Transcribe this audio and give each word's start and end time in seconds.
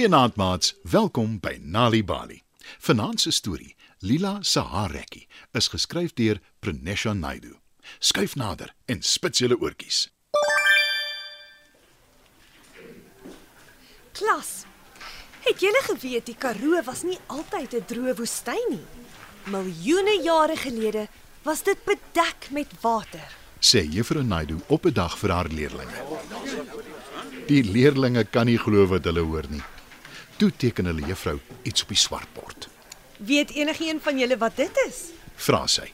Goeienaand 0.00 0.36
maats, 0.36 0.74
welkom 0.82 1.34
by 1.44 1.58
Nali 1.60 1.98
Bali. 2.04 2.38
Vanaand 2.80 3.20
se 3.20 3.30
storie, 3.30 3.74
Lila 3.98 4.38
se 4.40 4.60
haarrekkie, 4.64 5.26
is 5.52 5.66
geskryf 5.68 6.14
deur 6.16 6.38
Pranesha 6.64 7.12
Naidu. 7.12 7.50
Skuif 7.98 8.32
nader 8.34 8.70
en 8.88 9.02
spits 9.04 9.42
julle 9.42 9.58
oortjies. 9.60 9.98
Klas. 14.16 14.64
Het 15.44 15.60
julle 15.60 15.82
geweet 15.90 16.30
die 16.30 16.36
Karoo 16.46 16.80
was 16.86 17.02
nie 17.04 17.18
altyd 17.26 17.74
'n 17.74 17.84
droë 17.90 18.14
woestyn 18.16 18.70
nie. 18.70 18.86
Miljoene 19.52 20.22
jare 20.22 20.56
gelede 20.56 21.08
was 21.44 21.62
dit 21.62 21.84
bedek 21.84 22.48
met 22.50 22.72
water. 22.80 23.28
Sê 23.60 23.84
Juffrou 23.84 24.24
Naidu 24.24 24.56
op 24.68 24.86
'n 24.86 24.92
dag 24.92 25.18
vir 25.18 25.30
haar 25.30 25.48
leerlinge. 25.48 26.00
Die 27.46 27.62
leerlinge 27.64 28.24
kan 28.24 28.46
nie 28.46 28.58
glo 28.58 28.86
wat 28.86 29.04
hulle 29.04 29.20
hoor 29.20 29.44
nie. 29.50 29.62
Toe 30.40 30.48
teken 30.56 30.88
hulle 30.88 31.04
juffrou 31.04 31.36
iets 31.68 31.82
op 31.84 31.90
die 31.92 32.00
swartbord. 32.00 32.68
Weet 33.28 33.50
enigiemand 33.52 34.02
van 34.02 34.18
julle 34.18 34.38
wat 34.40 34.56
dit 34.56 34.78
is? 34.86 35.00
Vra 35.36 35.66
sy. 35.68 35.90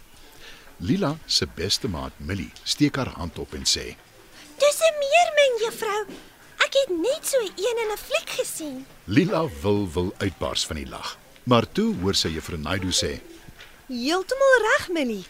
Lila 0.86 1.16
se 1.26 1.48
beste 1.56 1.90
maat 1.90 2.14
Millie 2.28 2.52
steek 2.62 3.00
haar 3.00 3.10
hand 3.16 3.40
op 3.42 3.56
en 3.58 3.66
sê: 3.66 3.96
Dis 4.62 4.78
'n 4.88 4.94
meermin, 5.02 5.58
juffrou. 5.64 6.02
Ek 6.62 6.78
het 6.78 6.90
net 6.94 7.26
so 7.26 7.40
een 7.42 7.82
in 7.82 7.92
'n 7.92 7.98
fliek 8.06 8.30
gesien. 8.38 8.86
Lila 9.04 9.48
wil 9.62 9.90
wil 9.92 10.14
uitbars 10.18 10.66
van 10.66 10.76
die 10.76 10.88
lag. 10.88 11.18
Maar 11.42 11.72
toe 11.72 11.94
hoor 12.00 12.14
sy 12.14 12.28
Juffrou 12.28 12.58
Naidu 12.58 12.92
sê: 12.92 13.20
Heeltemal 13.88 14.56
reg, 14.68 14.88
Millie. 14.88 15.26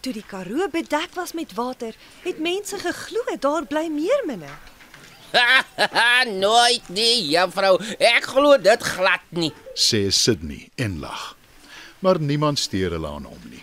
Toe 0.00 0.12
die 0.12 0.24
Karoo 0.26 0.68
bedek 0.68 1.14
was 1.14 1.32
met 1.32 1.54
water, 1.54 1.94
het 2.22 2.38
mense 2.38 2.78
geglo 2.78 3.36
daar 3.38 3.66
bly 3.66 3.88
meerminne. 3.88 4.52
Nooit 6.44 6.88
nie, 6.88 7.28
juffrou. 7.32 7.76
Ek 7.98 8.28
glo 8.32 8.56
dit 8.62 8.82
glad 8.82 9.24
nie. 9.30 9.52
sê 9.74 10.08
Sydney 10.10 10.68
en 10.76 10.98
lag. 11.02 11.36
Maar 11.98 12.20
niemand 12.20 12.58
steur 12.58 12.94
hulle 12.94 13.08
aan 13.08 13.26
hom 13.26 13.48
nie. 13.50 13.62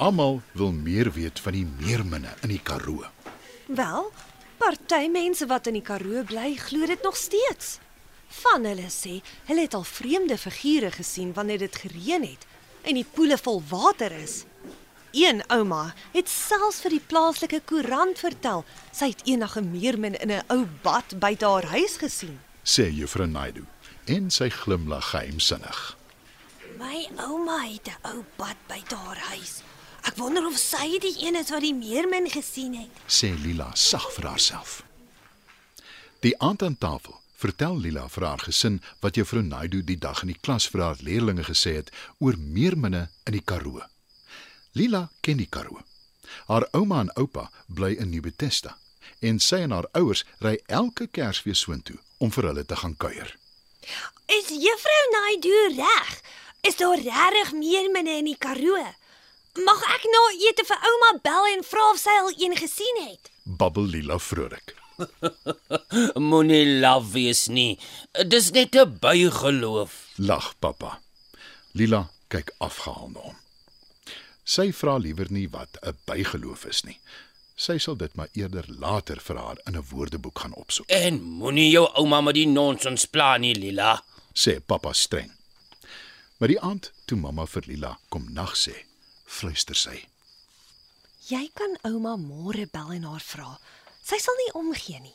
Almal 0.00 0.40
wil 0.56 0.72
meer 0.72 1.12
weet 1.12 1.40
van 1.40 1.56
die 1.56 1.66
meerminne 1.80 2.32
in 2.44 2.54
die 2.54 2.62
Karoo. 2.64 3.04
Wel, 3.66 4.10
party 4.58 5.08
mense 5.12 5.46
wat 5.46 5.68
in 5.68 5.76
die 5.78 5.84
Karoo 5.84 6.24
bly, 6.24 6.54
glo 6.56 6.86
dit 6.88 7.02
nog 7.04 7.16
steeds. 7.16 7.78
Van 8.40 8.64
hulle 8.64 8.88
sê 8.92 9.18
hulle 9.48 9.66
het 9.66 9.74
al 9.74 9.84
vreemde 9.84 10.38
figure 10.38 10.90
gesien 10.94 11.32
wanneer 11.34 11.66
dit 11.66 11.76
gereën 11.76 12.24
het 12.24 12.46
en 12.82 12.96
die 12.96 13.04
poele 13.04 13.36
vol 13.38 13.60
water 13.68 14.12
is. 14.12 14.44
Een 15.12 15.42
ouma 15.50 15.94
het 16.12 16.28
selfs 16.28 16.78
vir 16.84 16.94
die 16.94 17.02
plaaslike 17.10 17.58
koerant 17.66 18.20
vertel 18.22 18.62
sy 18.94 19.08
het 19.10 19.24
eendag 19.26 19.56
'n 19.58 19.70
meermin 19.70 20.14
in 20.14 20.30
'n 20.30 20.44
ou 20.48 20.66
bad 20.82 21.18
buite 21.18 21.44
haar 21.44 21.64
huis 21.64 21.96
gesien. 21.96 22.38
sê 22.62 22.90
Juffrou 22.90 23.26
Naidu 23.26 23.64
en 24.04 24.30
sy 24.30 24.48
glimlag 24.48 25.10
geheimsinnig. 25.10 25.96
My 26.78 27.08
ouma 27.16 27.58
het 27.66 27.88
'n 27.88 28.06
ou 28.06 28.24
bad 28.36 28.56
buite 28.66 28.94
haar 28.94 29.18
huis. 29.18 29.62
Ek 30.02 30.16
wonder 30.16 30.46
of 30.46 30.56
sy 30.56 30.98
die 30.98 31.26
een 31.26 31.34
is 31.34 31.50
wat 31.50 31.60
die 31.60 31.74
meermin 31.74 32.30
gesien 32.30 32.74
het. 32.74 32.90
sê 33.06 33.34
Lila 33.42 33.70
sag 33.74 34.12
vir 34.12 34.26
haarself. 34.26 34.82
Die 36.20 36.40
aand 36.40 36.62
aan 36.62 36.78
tafel 36.78 37.20
vertel 37.36 37.78
Lila 37.78 38.08
vir 38.08 38.24
haar 38.24 38.38
gesin 38.38 38.82
wat 39.00 39.14
Juffrou 39.14 39.42
Naidu 39.42 39.84
die 39.84 39.98
dag 39.98 40.22
in 40.22 40.28
die 40.28 40.40
klas 40.40 40.68
vir 40.68 40.80
haar 40.80 40.96
leerlinge 41.00 41.44
gesê 41.44 41.74
het 41.74 41.90
oor 42.18 42.38
meerminne 42.38 43.08
in 43.24 43.32
die 43.32 43.44
Karoo. 43.44 43.82
Lila 44.72 45.10
ken 45.20 45.36
die 45.36 45.48
Karoo. 45.48 45.82
Haar 46.46 46.68
ouma 46.72 47.00
en 47.00 47.10
oupa 47.16 47.50
bly 47.66 47.96
in 47.98 48.10
Nieuw-Bethesda 48.10 48.76
en 49.20 49.40
sy 49.42 49.64
en 49.66 49.74
haar 49.74 49.88
ouers 49.98 50.22
ry 50.44 50.54
elke 50.66 51.06
Kersfees 51.10 51.64
soontoe 51.64 51.98
om 52.22 52.30
vir 52.34 52.50
hulle 52.50 52.64
te 52.64 52.76
gaan 52.76 52.96
kuier. 52.96 53.34
Is 54.30 54.48
juffrou 54.48 55.02
Naidu 55.14 55.56
reg? 55.76 56.12
Is 56.68 56.76
daar 56.76 57.00
regtig 57.00 57.52
meerminne 57.56 58.18
in 58.20 58.28
die 58.30 58.38
Karoo? 58.38 58.84
Mag 59.66 59.80
ek 59.96 60.06
na 60.06 60.22
ete 60.46 60.64
vir 60.68 60.86
ouma 60.92 61.10
bel 61.24 61.48
en 61.56 61.64
vra 61.66 61.88
of 61.90 61.98
sy 61.98 62.14
al 62.20 62.30
een 62.38 62.54
gesien 62.56 63.02
het? 63.08 63.32
Babbel 63.44 63.88
Lila 63.90 64.18
vrolik. 64.22 64.76
Moenie 66.28 66.78
laf 66.80 67.10
wees 67.14 67.48
nie. 67.48 67.78
Dis 68.28 68.50
net 68.54 68.76
'n 68.76 68.98
bygeloof. 69.02 69.92
Lag 70.18 70.54
pappa. 70.60 71.00
Lila 71.72 72.10
kyk 72.28 72.52
afgehaal 72.58 73.10
na 73.10 73.20
hom. 73.20 73.36
Sy 74.50 74.70
vra 74.74 74.96
liewer 74.98 75.28
nie 75.30 75.46
wat 75.52 75.76
'n 75.82 75.96
bygeloof 76.08 76.64
is 76.66 76.82
nie. 76.84 76.98
Sy 77.56 77.76
sal 77.78 77.96
dit 77.96 78.14
maar 78.16 78.28
eerder 78.34 78.64
later 78.68 79.20
vir 79.20 79.36
haar 79.36 79.58
in 79.66 79.76
'n 79.76 79.84
woordeboek 79.90 80.38
gaan 80.38 80.54
opsoek, 80.54 80.86
En 80.90 81.22
moenie 81.22 81.70
jou 81.70 81.86
ouma 81.94 82.20
met 82.20 82.34
die 82.34 82.46
nonsens 82.46 83.04
pla 83.06 83.36
nie, 83.36 83.54
Lila. 83.54 84.02
sê 84.34 84.60
pappa 84.66 84.92
streng. 84.92 85.30
Maar 86.38 86.48
die 86.48 86.60
aand 86.60 86.92
toe 87.06 87.18
mamma 87.18 87.46
vir 87.46 87.62
Lila 87.66 87.98
kom 88.08 88.26
nag 88.32 88.54
sê, 88.56 88.74
fluister 89.26 89.74
sy. 89.76 90.06
Jy 91.28 91.50
kan 91.54 91.76
ouma 91.84 92.16
môre 92.16 92.66
bel 92.66 92.90
en 92.92 93.02
haar 93.04 93.20
vra. 93.20 93.58
Sy 94.02 94.18
sal 94.18 94.34
nie 94.36 94.52
omgee 94.54 95.00
nie. 95.00 95.14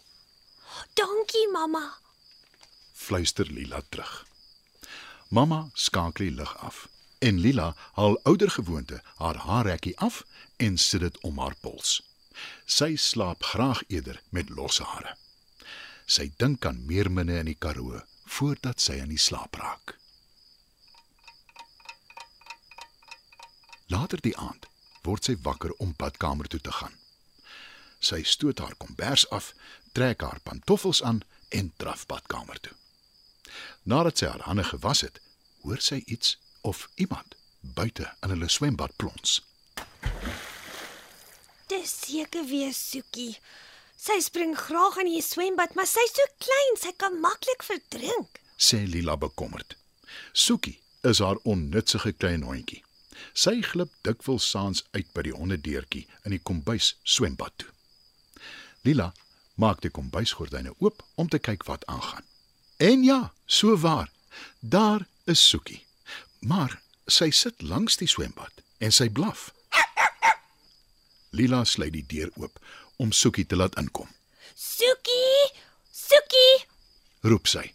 Dankie 0.94 1.48
mamma. 1.52 1.94
Fluister 2.94 3.46
Lila 3.46 3.82
terug. 3.90 4.26
Mamma 5.30 5.70
skakel 5.74 6.26
die 6.26 6.32
lig 6.32 6.56
af 6.64 6.88
en 7.26 7.40
Lila 7.42 7.74
haal 7.98 8.20
ouer 8.30 8.52
gewoonte 8.52 9.02
haar 9.18 9.38
haarrekkie 9.48 9.98
af 9.98 10.24
en 10.58 10.78
sit 10.78 11.02
dit 11.02 11.18
om 11.26 11.40
haar 11.42 11.56
pols. 11.62 12.02
Sy 12.66 12.96
slaap 12.96 13.44
graag 13.44 13.82
eerder 13.88 14.22
met 14.30 14.50
los 14.50 14.80
hare. 14.80 15.16
Sy 16.06 16.30
dink 16.38 16.66
aan 16.66 16.84
meerminne 16.86 17.40
in 17.42 17.50
die 17.50 17.58
Karoo 17.58 18.02
voordat 18.38 18.82
sy 18.82 19.00
aan 19.02 19.14
die 19.14 19.22
slaap 19.22 19.58
raak. 19.58 19.96
Later 23.90 24.22
die 24.22 24.38
aand 24.38 24.70
word 25.06 25.26
sy 25.26 25.38
wakker 25.42 25.74
om 25.82 25.94
badkamer 25.98 26.50
toe 26.50 26.62
te 26.62 26.74
gaan. 26.74 26.94
Sy 28.02 28.22
stoot 28.26 28.62
haar 28.62 28.78
kombers 28.78 29.26
af, 29.34 29.54
trek 29.98 30.22
haar 30.22 30.42
pantoffels 30.46 31.02
aan 31.02 31.22
en 31.50 31.74
draf 31.82 32.06
badkamer 32.10 32.60
toe. 32.62 32.74
Nadat 33.84 34.22
sy 34.22 34.30
haar 34.30 34.46
hande 34.50 34.66
gewas 34.66 35.02
het, 35.06 35.22
hoor 35.66 35.82
sy 35.82 36.04
iets 36.06 36.36
of 36.66 36.88
iemand 36.96 37.36
buite 37.60 38.08
in 38.22 38.30
hulle 38.34 38.50
swembad 38.50 38.96
plons. 38.96 39.42
Dis 41.70 41.94
seker 42.06 42.46
weer 42.50 42.74
Soekie. 42.74 43.38
Sy 43.98 44.20
spring 44.22 44.54
graag 44.58 44.98
in 45.02 45.10
die 45.10 45.22
swembad, 45.24 45.74
maar 45.78 45.88
sy's 45.90 46.14
so 46.14 46.26
klein, 46.42 46.76
sy 46.82 46.92
kan 46.98 47.20
maklik 47.22 47.64
verdrink. 47.66 48.42
sê 48.58 48.86
Lila 48.88 49.18
bekommerd. 49.20 49.76
Soekie 50.32 50.80
is 51.04 51.20
haar 51.20 51.40
onnutsige 51.44 52.14
klein 52.14 52.46
hondjie. 52.48 52.84
Sy 53.34 53.60
glip 53.62 53.92
dikwels 54.08 54.48
saans 54.50 54.84
uit 54.96 55.08
by 55.16 55.26
die 55.28 55.36
hondedeurtjie 55.36 56.06
in 56.24 56.36
die 56.36 56.44
kombuis 56.44 56.94
swembad 57.04 57.56
toe. 57.60 57.72
Lila 58.88 59.12
maak 59.60 59.82
die 59.84 59.92
kombuisgordyne 59.92 60.76
oop 60.80 61.04
om 61.20 61.30
te 61.32 61.40
kyk 61.40 61.66
wat 61.68 61.86
aangaan. 61.92 62.24
En 62.78 63.04
ja, 63.04 63.34
so 63.46 63.78
waar. 63.80 64.12
Daar 64.60 65.08
is 65.26 65.42
Soekie. 65.50 65.82
Maar 66.46 66.82
sy 67.10 67.32
sit 67.34 67.62
langs 67.62 67.98
die 67.98 68.10
swembad 68.10 68.62
en 68.78 68.94
sy 68.94 69.08
blaf. 69.10 69.50
Lila 71.36 71.64
sluit 71.66 71.94
die 71.96 72.06
deur 72.06 72.30
oop 72.38 72.60
om 73.02 73.12
Soekie 73.12 73.48
te 73.50 73.58
laat 73.58 73.76
inkom. 73.82 74.08
Soekie! 74.54 75.50
Soekie! 75.92 76.68
roep 77.26 77.50
sy. 77.50 77.66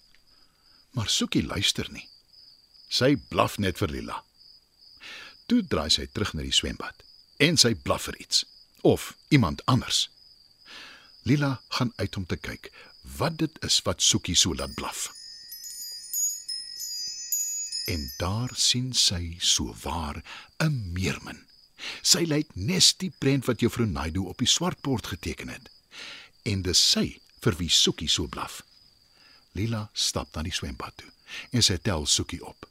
Maar 0.95 1.11
Soekie 1.11 1.43
luister 1.43 1.91
nie. 1.91 2.07
Sy 2.91 3.17
blaf 3.31 3.59
net 3.59 3.79
vir 3.83 3.91
Lila. 3.91 4.23
Toe 5.51 5.65
draai 5.67 5.91
sy 5.91 6.07
terug 6.07 6.33
na 6.35 6.47
die 6.47 6.55
swembad 6.55 7.03
en 7.43 7.59
sy 7.59 7.75
blaf 7.75 8.07
vir 8.07 8.21
iets 8.23 8.45
of 8.87 9.13
iemand 9.35 9.67
anders. 9.67 10.07
Lila 11.27 11.57
gaan 11.75 11.93
uit 11.99 12.17
om 12.17 12.27
te 12.27 12.39
kyk 12.39 12.71
wat 13.19 13.43
dit 13.43 13.65
is 13.67 13.83
wat 13.83 14.03
Soekie 14.03 14.39
so 14.39 14.55
laat 14.55 14.79
blaf. 14.79 15.09
En 17.87 18.13
daar 18.19 18.51
sien 18.55 18.93
sy 18.93 19.37
so 19.39 19.75
waar 19.83 20.23
'n 20.59 20.93
meermin. 20.93 21.47
Sy 22.03 22.25
lyk 22.29 22.55
nes 22.55 22.93
die 22.97 23.13
prent 23.19 23.45
wat 23.45 23.61
juffrou 23.61 23.87
Naidu 23.87 24.27
op 24.29 24.39
die 24.39 24.49
swartbord 24.49 25.07
geteken 25.07 25.49
het. 25.49 25.71
En 26.43 26.63
dis 26.63 26.91
sy 26.91 27.21
vir 27.41 27.57
wie 27.57 27.71
Soekie 27.71 28.09
so 28.09 28.27
blaf. 28.27 28.63
Lila 29.53 29.91
stap 29.93 30.35
na 30.35 30.43
die 30.43 30.55
swembad 30.55 30.97
toe 30.97 31.09
en 31.51 31.63
sy 31.63 31.77
tel 31.77 32.07
Soekie 32.07 32.43
op. 32.45 32.69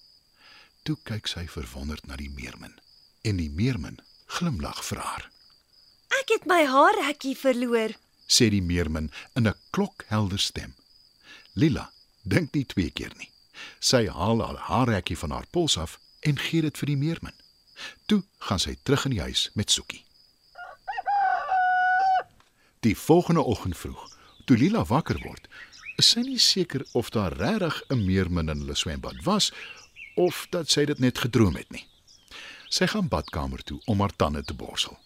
Toe 0.83 0.97
kyk 1.03 1.27
sy 1.27 1.47
verwonderd 1.47 2.07
na 2.07 2.15
die 2.15 2.29
meermin 2.29 2.75
en 3.21 3.37
die 3.37 3.49
meermin 3.49 3.99
glimlag 4.37 4.83
vir 4.85 5.01
haar. 5.03 5.31
Ek 6.21 6.33
het 6.35 6.45
my 6.49 6.63
haarrekkie 6.69 7.35
verloor. 7.37 7.95
Sê 8.29 8.49
die 8.49 8.61
meermin 8.61 9.11
in 9.35 9.47
'n 9.47 9.55
klokhelder 9.71 10.39
stem. 10.39 10.75
Lila 11.53 11.91
dink 12.23 12.53
nie 12.53 12.65
twee 12.65 12.91
keer 12.91 13.13
nie. 13.17 13.31
Sy 13.79 14.07
haal 14.07 14.41
haar 14.45 14.61
haarrekkie 14.69 15.17
van 15.17 15.31
haar 15.31 15.47
pols 15.49 15.77
af 15.77 15.99
en 16.19 16.39
gee 16.39 16.61
dit 16.61 16.77
vir 16.77 16.91
die 16.93 16.97
meermin. 16.97 17.35
Toe 18.05 18.23
gaan 18.37 18.59
sy 18.59 18.75
terug 18.83 19.05
in 19.05 19.15
die 19.15 19.23
huis 19.23 19.49
met 19.53 19.71
Soekie. 19.71 20.03
Die 22.79 22.97
volgende 22.97 23.43
oggend 23.43 23.77
vroeg, 23.77 24.07
toe 24.45 24.57
Lila 24.57 24.85
wakker 24.87 25.19
word, 25.23 25.47
is 25.99 26.13
sy 26.13 26.23
nie 26.23 26.39
seker 26.39 26.85
of 26.95 27.11
daar 27.11 27.35
regtig 27.35 27.81
'n 27.89 28.05
meermin 28.05 28.49
in 28.49 28.63
hulle 28.63 28.75
swembad 28.75 29.23
was 29.23 29.51
of 30.15 30.47
dat 30.49 30.69
sy 30.69 30.85
dit 30.85 30.99
net 30.99 31.17
gedroom 31.17 31.55
het 31.55 31.71
nie. 31.71 31.85
Sy 32.69 32.87
gaan 32.87 33.07
badkamer 33.07 33.63
toe 33.63 33.81
om 33.85 33.99
haar 33.99 34.15
tande 34.15 34.43
te 34.43 34.53
borsel. 34.53 34.97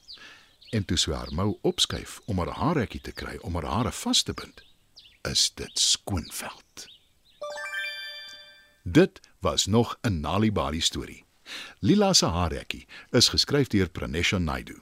En 0.70 0.86
toe 0.86 0.98
sy 0.98 1.12
haar 1.12 1.34
mou 1.34 1.58
opskuif 1.62 2.20
om 2.26 2.38
haar 2.38 2.54
haarrekkie 2.58 3.02
te 3.02 3.12
kry 3.12 3.38
om 3.42 3.54
haar 3.56 3.66
hare 3.66 3.92
vas 3.92 4.24
te 4.24 4.34
bind, 4.34 4.64
is 5.22 5.52
dit 5.56 5.80
skoonveld. 5.80 6.93
Dit 8.94 9.20
was 9.40 9.66
nog 9.66 9.98
'n 10.02 10.20
Nalibali 10.20 10.82
storie. 10.82 11.26
Lila 11.80 12.14
se 12.14 12.26
haarrekkie 12.26 12.88
is 13.10 13.28
geskryf 13.28 13.68
deur 13.68 13.90
Pranesha 13.90 14.38
Naidu. 14.38 14.82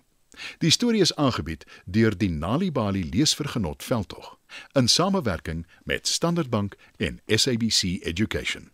Die 0.58 0.70
storie 0.70 1.02
is 1.02 1.16
aangebied 1.16 1.66
deur 1.86 2.18
die 2.18 2.30
Nalibali 2.30 3.10
Leesvergenot 3.10 3.84
Veldtog 3.84 4.38
in 4.72 4.88
samewerking 4.88 5.68
met 5.84 6.08
Standard 6.08 6.50
Bank 6.50 6.76
en 6.98 7.22
SABC 7.26 7.82
Education. 7.82 8.70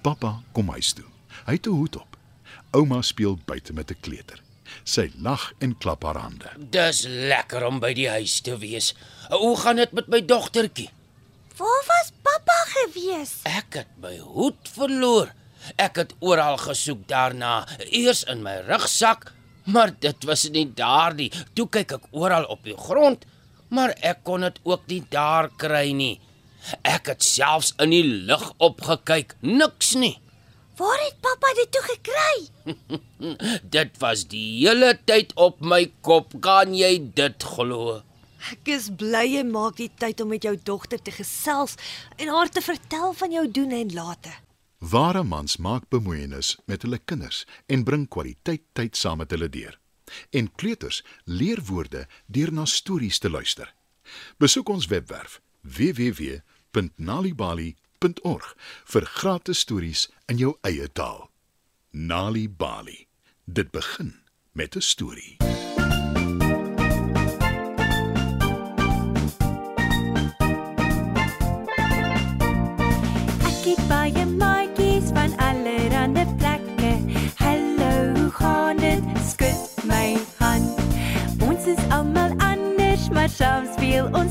Pappa 0.00 0.42
kom 0.52 0.68
huis 0.68 0.92
toe. 0.92 1.06
Hy 1.44 1.52
het 1.52 1.66
'n 1.66 1.70
hoed 1.70 1.96
op. 1.96 2.16
Ouma 2.70 3.02
speel 3.02 3.38
buite 3.44 3.72
met 3.72 3.90
'n 3.90 4.00
kleuter. 4.00 4.42
Sy 4.82 5.10
lag 5.16 5.52
en 5.58 5.78
klap 5.78 6.02
haar 6.02 6.16
hande. 6.16 6.50
Dis 6.70 7.04
lekker 7.08 7.66
om 7.66 7.78
by 7.78 7.92
die 7.92 8.08
huis 8.08 8.40
te 8.40 8.58
wees. 8.58 8.94
Hoe 9.28 9.56
gaan 9.56 9.76
dit 9.76 9.92
met 9.92 10.06
my 10.06 10.24
dogtertjie? 10.24 10.90
Waar 11.56 11.84
was 11.86 11.95
pappa 11.95 11.95
gewees? 12.86 13.40
Ek 13.48 13.80
het 13.82 13.92
my 14.02 14.16
hoed 14.22 14.70
verloor. 14.74 15.32
Ek 15.80 15.98
het 15.98 16.12
oral 16.22 16.58
gesoek 16.62 17.06
daarna, 17.10 17.64
eers 17.90 18.22
in 18.30 18.44
my 18.44 18.60
rugsak, 18.68 19.32
maar 19.66 19.90
dit 20.00 20.26
was 20.28 20.46
nie 20.54 20.66
daar 20.78 21.16
nie. 21.18 21.30
Toe 21.58 21.66
kyk 21.66 21.96
ek 21.98 22.06
oral 22.14 22.46
op 22.52 22.62
die 22.66 22.76
grond, 22.78 23.26
maar 23.74 23.96
ek 23.98 24.22
kon 24.26 24.46
dit 24.46 24.60
ook 24.64 24.86
nie 24.92 25.02
daar 25.10 25.50
kry 25.58 25.90
nie. 25.96 26.20
Ek 26.86 27.10
het 27.10 27.22
selfs 27.22 27.74
in 27.82 27.90
die 27.94 28.06
lug 28.28 28.52
opgekyk, 28.62 29.34
niks 29.42 29.94
nie. 29.98 30.16
Waar 30.76 31.00
het 31.00 31.18
pappa 31.24 31.50
dit 31.56 31.70
toe 31.72 31.82
gekry? 31.86 32.34
Dit 33.76 33.94
was 34.02 34.26
die 34.28 34.58
hele 34.60 34.90
tyd 35.08 35.30
op 35.40 35.62
my 35.64 35.86
kop, 36.04 36.34
kan 36.44 36.74
jy 36.76 36.98
dit 37.16 37.46
glo? 37.54 38.02
Ek 38.52 38.68
is 38.70 38.84
bly 38.94 39.24
jy 39.26 39.40
maak 39.48 39.74
die 39.80 39.88
tyd 39.98 40.20
om 40.22 40.28
met 40.30 40.44
jou 40.46 40.52
dogter 40.68 41.00
te 41.02 41.10
gesels 41.10 41.74
en 42.16 42.28
haar 42.30 42.48
te 42.52 42.60
vertel 42.62 43.12
van 43.18 43.32
jou 43.34 43.50
doen 43.50 43.72
en 43.74 43.90
late. 43.94 44.30
Ware 44.78 45.22
mans 45.26 45.56
maak 45.56 45.88
bemoeienis 45.90 46.58
met 46.70 46.82
hulle 46.86 46.98
kinders 46.98 47.46
en 47.66 47.84
bring 47.84 48.08
kwaliteit 48.08 48.62
tyd 48.72 48.96
saam 48.96 49.18
met 49.18 49.30
hulle 49.34 49.48
deur. 49.50 49.80
En 50.30 50.54
kleuters 50.54 51.04
leer 51.24 51.62
woorde 51.66 52.06
deur 52.26 52.52
na 52.52 52.64
stories 52.64 53.18
te 53.18 53.30
luister. 53.30 53.74
Besoek 54.38 54.68
ons 54.70 54.86
webwerf 54.86 55.40
www.nalibali.org 55.66 58.56
vir 58.92 59.04
gratis 59.16 59.58
stories 59.66 60.10
in 60.30 60.36
jou 60.38 60.54
eie 60.62 60.92
taal. 60.92 61.30
Nali 61.90 62.48
Bali. 62.48 63.06
Dit 63.44 63.70
begin 63.70 64.14
met 64.52 64.76
'n 64.76 64.80
storie. 64.80 65.36
Maar 83.74 84.10
soms 84.10 84.25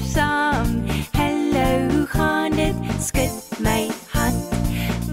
stap 0.00 0.64
saam. 0.64 0.86
Hallo, 1.12 2.06
gaan 2.08 2.50
dit? 2.50 2.74
Skud 3.00 3.30
my 3.58 3.90
hand. 4.12 4.44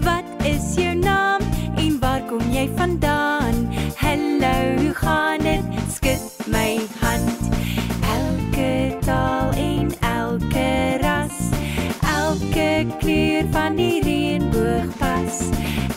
Wat 0.04 0.24
is 0.44 0.74
jou 0.74 0.94
naam 0.94 1.40
en 1.76 1.98
waar 2.00 2.22
kom 2.28 2.42
jy 2.50 2.68
vandaan? 2.76 3.68
Hallo, 3.96 4.92
gaan 4.94 5.38
dit? 5.38 5.64
Skud 5.94 6.46
my 6.46 6.80
hand. 7.00 7.38
Elke 8.02 8.96
taal 9.04 9.52
en 9.52 9.92
elke 10.00 10.98
ras, 11.00 11.38
elke 12.16 12.86
kleur 12.98 13.44
van 13.50 13.76
die 13.76 14.02
reënboog 14.02 14.92
pas. 14.98 15.46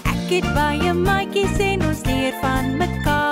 Ek 0.03 0.29
het 0.29 0.53
baie 0.53 0.93
maatjies 0.93 1.59
en 1.59 1.85
ons 1.87 2.05
leer 2.05 2.33
van 2.41 2.77
mekaar. 2.77 3.30